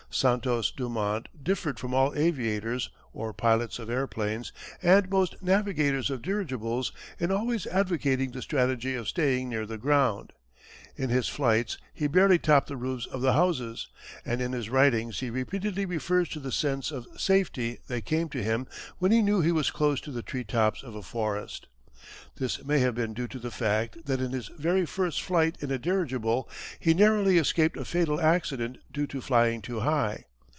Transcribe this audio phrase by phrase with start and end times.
[0.13, 4.51] Santos Dumont differed from all aviators (or pilots of airplanes)
[4.83, 10.33] and most navigators of dirigibles in always advocating the strategy of staying near the ground.
[10.97, 13.87] In his flights he barely topped the roofs of the houses,
[14.25, 18.43] and in his writings he repeatedly refers to the sense of safety that came to
[18.43, 18.67] him
[18.99, 21.67] when he knew he was close to the tree tops of a forest.
[22.37, 25.69] This may have been due to the fact that in his very first flight in
[25.69, 26.49] a dirigible
[26.79, 30.25] he narrowly escaped a fatal accident due to flying too high.